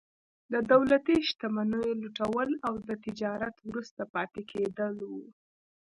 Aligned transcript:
د 0.51 0.53
دولتي 0.71 1.15
شتمنیو 1.29 1.99
لوټول 2.01 2.49
او 2.67 2.73
د 2.87 2.89
تجارت 3.05 3.55
وروسته 3.67 4.01
پاتې 4.13 4.41
کېدل 4.51 4.95
وو. 5.09 5.25